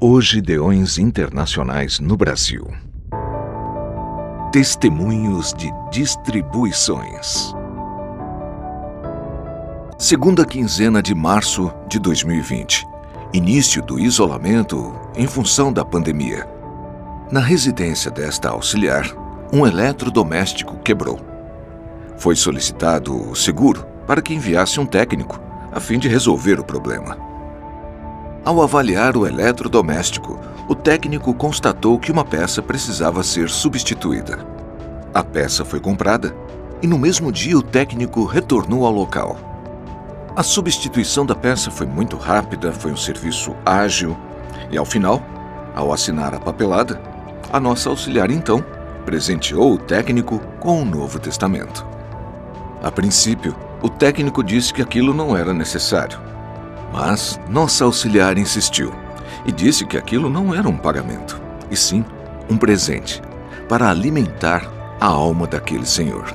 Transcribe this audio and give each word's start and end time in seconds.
Hoje 0.00 0.40
Deões 0.40 0.96
Internacionais 0.96 1.98
no 1.98 2.16
Brasil. 2.16 2.64
Testemunhos 4.52 5.52
de 5.52 5.72
distribuições. 5.90 7.52
Segunda 9.98 10.46
quinzena 10.46 11.02
de 11.02 11.16
março 11.16 11.74
de 11.88 11.98
2020. 11.98 12.86
Início 13.32 13.82
do 13.82 13.98
isolamento 13.98 14.94
em 15.16 15.26
função 15.26 15.72
da 15.72 15.84
pandemia. 15.84 16.48
Na 17.32 17.40
residência 17.40 18.08
desta 18.08 18.50
auxiliar, 18.50 19.04
um 19.52 19.66
eletrodoméstico 19.66 20.78
quebrou. 20.78 21.18
Foi 22.16 22.36
solicitado 22.36 23.30
o 23.30 23.34
seguro 23.34 23.84
para 24.06 24.22
que 24.22 24.32
enviasse 24.32 24.78
um 24.78 24.86
técnico 24.86 25.40
a 25.72 25.80
fim 25.80 25.98
de 25.98 26.06
resolver 26.06 26.60
o 26.60 26.64
problema. 26.64 27.27
Ao 28.48 28.62
avaliar 28.62 29.14
o 29.14 29.26
eletrodoméstico, 29.26 30.40
o 30.66 30.74
técnico 30.74 31.34
constatou 31.34 31.98
que 31.98 32.10
uma 32.10 32.24
peça 32.24 32.62
precisava 32.62 33.22
ser 33.22 33.50
substituída. 33.50 34.38
A 35.12 35.22
peça 35.22 35.66
foi 35.66 35.78
comprada 35.78 36.34
e 36.80 36.86
no 36.86 36.98
mesmo 36.98 37.30
dia 37.30 37.58
o 37.58 37.62
técnico 37.62 38.24
retornou 38.24 38.86
ao 38.86 38.92
local. 38.92 39.36
A 40.34 40.42
substituição 40.42 41.26
da 41.26 41.34
peça 41.34 41.70
foi 41.70 41.86
muito 41.86 42.16
rápida, 42.16 42.72
foi 42.72 42.90
um 42.90 42.96
serviço 42.96 43.54
ágil 43.66 44.16
e, 44.70 44.78
ao 44.78 44.86
final, 44.86 45.22
ao 45.76 45.92
assinar 45.92 46.34
a 46.34 46.40
papelada, 46.40 46.98
a 47.52 47.60
nossa 47.60 47.90
auxiliar 47.90 48.30
então 48.30 48.64
presenteou 49.04 49.74
o 49.74 49.78
técnico 49.78 50.40
com 50.58 50.80
um 50.80 50.86
Novo 50.86 51.18
Testamento. 51.18 51.86
A 52.82 52.90
princípio, 52.90 53.54
o 53.82 53.90
técnico 53.90 54.42
disse 54.42 54.72
que 54.72 54.80
aquilo 54.80 55.12
não 55.12 55.36
era 55.36 55.52
necessário 55.52 56.28
mas 56.92 57.38
nossa 57.48 57.84
auxiliar 57.84 58.38
insistiu 58.38 58.92
e 59.44 59.52
disse 59.52 59.84
que 59.84 59.96
aquilo 59.96 60.28
não 60.28 60.54
era 60.54 60.68
um 60.68 60.76
pagamento, 60.76 61.40
e 61.70 61.76
sim 61.76 62.04
um 62.50 62.56
presente 62.56 63.22
para 63.68 63.90
alimentar 63.90 64.70
a 65.00 65.06
alma 65.06 65.46
daquele 65.46 65.86
senhor. 65.86 66.26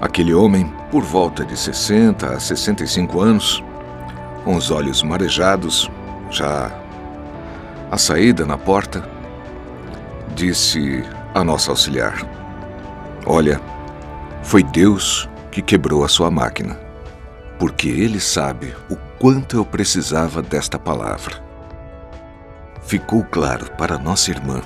Aquele 0.00 0.32
homem, 0.34 0.72
por 0.90 1.02
volta 1.02 1.44
de 1.44 1.56
60 1.56 2.26
a 2.26 2.40
65 2.40 3.20
anos, 3.20 3.62
com 4.44 4.56
os 4.56 4.70
olhos 4.70 5.02
marejados, 5.02 5.90
já 6.30 6.70
à 7.90 7.98
saída 7.98 8.46
na 8.46 8.56
porta, 8.56 9.08
disse 10.34 11.04
a 11.34 11.42
nossa 11.42 11.70
auxiliar: 11.70 12.14
Olha, 13.26 13.60
foi 14.42 14.62
Deus 14.62 15.28
que 15.50 15.60
quebrou 15.60 16.04
a 16.04 16.08
sua 16.08 16.30
máquina 16.30 16.88
porque 17.58 17.88
Ele 17.88 18.20
sabe 18.20 18.74
o 18.88 18.96
quanto 19.18 19.56
eu 19.56 19.64
precisava 19.64 20.40
desta 20.40 20.78
palavra. 20.78 21.42
Ficou 22.82 23.24
claro 23.24 23.70
para 23.72 23.98
nossa 23.98 24.30
irmã 24.30 24.62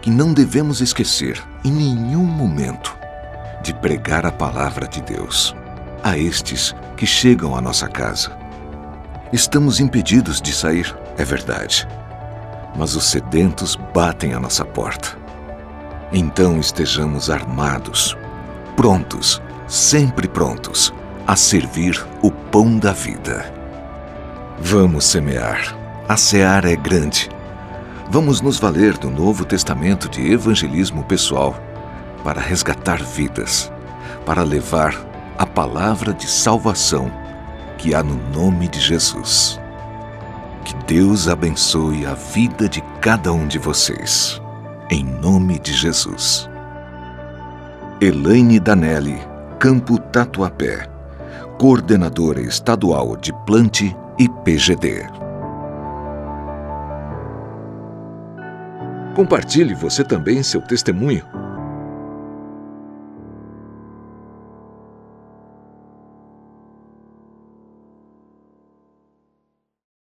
que 0.00 0.10
não 0.10 0.32
devemos 0.32 0.80
esquecer, 0.80 1.42
em 1.64 1.72
nenhum 1.72 2.24
momento, 2.24 2.96
de 3.62 3.74
pregar 3.74 4.24
a 4.24 4.32
palavra 4.32 4.86
de 4.86 5.00
Deus 5.02 5.54
a 6.02 6.16
estes 6.18 6.74
que 6.96 7.06
chegam 7.06 7.56
à 7.56 7.60
nossa 7.60 7.88
casa. 7.88 8.36
Estamos 9.32 9.80
impedidos 9.80 10.40
de 10.40 10.52
sair, 10.52 10.94
é 11.16 11.24
verdade, 11.24 11.88
mas 12.76 12.94
os 12.94 13.04
sedentos 13.04 13.76
batem 13.94 14.34
à 14.34 14.40
nossa 14.40 14.64
porta. 14.64 15.16
Então 16.12 16.60
estejamos 16.60 17.30
armados, 17.30 18.16
prontos, 18.76 19.40
sempre 19.66 20.28
prontos 20.28 20.92
a 21.26 21.34
servir 21.34 22.04
o 22.22 22.30
pão 22.30 22.78
da 22.78 22.92
vida. 22.92 23.53
Vamos 24.60 25.04
semear. 25.06 25.76
A 26.08 26.16
seara 26.16 26.70
é 26.70 26.76
grande. 26.76 27.28
Vamos 28.08 28.40
nos 28.40 28.58
valer 28.58 28.96
do 28.96 29.10
Novo 29.10 29.44
Testamento 29.44 30.08
de 30.08 30.30
evangelismo 30.30 31.02
pessoal 31.02 31.58
para 32.22 32.40
resgatar 32.40 33.02
vidas, 33.02 33.70
para 34.24 34.42
levar 34.44 34.94
a 35.36 35.44
palavra 35.44 36.14
de 36.14 36.28
salvação 36.28 37.10
que 37.78 37.94
há 37.94 38.02
no 38.02 38.14
nome 38.30 38.68
de 38.68 38.78
Jesus. 38.78 39.60
Que 40.64 40.74
Deus 40.86 41.26
abençoe 41.28 42.06
a 42.06 42.14
vida 42.14 42.68
de 42.68 42.80
cada 43.00 43.32
um 43.32 43.48
de 43.48 43.58
vocês. 43.58 44.40
Em 44.88 45.04
nome 45.04 45.58
de 45.58 45.72
Jesus. 45.72 46.48
Elaine 48.00 48.60
Danelli, 48.60 49.20
Campo 49.58 49.98
Tatuapé 49.98 50.93
coordenadora 51.58 52.40
estadual 52.40 53.16
de 53.16 53.32
Plante 53.46 53.96
e 54.18 54.28
PGD. 54.28 55.06
Compartilhe 59.14 59.74
você 59.74 60.02
também 60.02 60.42
seu 60.42 60.60
testemunho 60.60 61.43